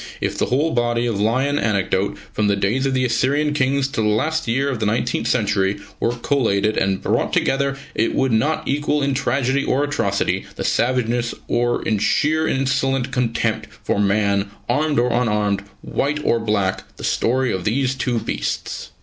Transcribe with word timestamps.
If 0.19 0.35
the 0.35 0.47
whole 0.47 0.71
body 0.71 1.05
of 1.05 1.21
lion 1.21 1.59
anecdote, 1.59 2.17
from 2.33 2.47
the 2.47 2.55
days 2.55 2.87
of 2.87 2.95
the 2.95 3.05
Assyrian 3.05 3.53
Kings 3.53 3.87
till 3.87 4.03
the 4.05 4.09
last 4.09 4.47
year 4.47 4.67
of 4.67 4.79
the 4.79 4.87
nineteenth 4.87 5.27
century, 5.27 5.77
were 5.99 6.15
collated 6.15 6.75
and 6.75 7.03
brought 7.03 7.31
together, 7.31 7.77
it 7.93 8.15
would 8.15 8.31
not 8.31 8.67
equal 8.67 9.03
in 9.03 9.13
tragedy 9.13 9.63
or 9.63 9.83
atrocity, 9.83 10.47
in 10.57 10.63
savageness 10.63 11.35
or 11.47 11.83
in 11.83 11.99
sheer 11.99 12.47
insolent 12.47 13.11
contempt 13.11 13.67
for 13.83 13.99
man, 13.99 14.49
armed 14.67 14.97
or 14.97 15.11
unarmed, 15.13 15.65
white 15.83 16.19
or 16.25 16.39
black, 16.39 16.83
the 16.97 17.03
story 17.03 17.53
of 17.53 17.63
these 17.63 17.93
two 17.93 18.17
beasts. 18.17 18.89